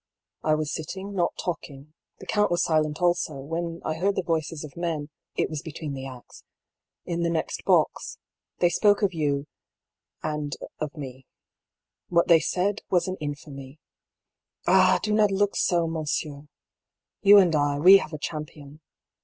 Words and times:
I 0.43 0.55
was 0.55 0.73
sitting, 0.73 1.13
not 1.13 1.35
talking, 1.37 1.93
the 2.17 2.25
count 2.25 2.49
was 2.49 2.63
silent 2.63 3.03
also, 3.03 3.35
when 3.35 3.83
I 3.85 3.93
heard 3.93 4.15
the 4.15 4.23
voices 4.23 4.63
of 4.63 4.75
men 4.75 5.09
(it 5.35 5.47
was 5.47 5.61
between 5.61 5.93
the 5.93 6.07
acts) 6.07 6.43
in 7.05 7.21
the 7.21 7.29
next 7.29 7.63
box. 7.65 8.17
They 8.57 8.69
spoke 8.71 9.03
of 9.03 9.13
you— 9.13 9.45
^and 10.23 10.53
of 10.79 10.97
me. 10.97 11.27
What 12.09 12.27
they 12.29 12.39
said, 12.39 12.81
was 12.89 13.07
an 13.07 13.15
in 13.19 13.35
famy. 13.35 13.77
Ah! 14.65 14.99
do 15.03 15.13
not 15.13 15.29
look 15.29 15.55
so, 15.55 15.85
monsieur. 15.85 16.47
You 17.21 17.37
and 17.37 17.55
I, 17.55 17.77
we 17.77 17.97
have 17.97 18.11
a 18.11 18.17
champion. 18.17 18.81